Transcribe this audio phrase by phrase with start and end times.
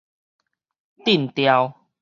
[1.05, 1.77] 抌掉